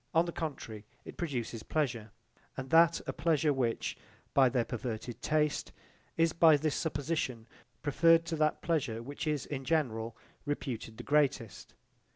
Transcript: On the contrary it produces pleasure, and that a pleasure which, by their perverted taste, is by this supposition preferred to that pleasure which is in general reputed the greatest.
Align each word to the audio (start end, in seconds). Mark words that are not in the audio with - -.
On 0.15 0.25
the 0.25 0.31
contrary 0.31 0.83
it 1.05 1.15
produces 1.15 1.61
pleasure, 1.61 2.09
and 2.57 2.71
that 2.71 3.01
a 3.05 3.13
pleasure 3.13 3.53
which, 3.53 3.95
by 4.33 4.49
their 4.49 4.65
perverted 4.65 5.21
taste, 5.21 5.71
is 6.17 6.33
by 6.33 6.57
this 6.57 6.73
supposition 6.73 7.45
preferred 7.83 8.25
to 8.25 8.35
that 8.37 8.63
pleasure 8.63 9.03
which 9.03 9.27
is 9.27 9.45
in 9.45 9.63
general 9.63 10.17
reputed 10.43 10.97
the 10.97 11.03
greatest. 11.03 11.75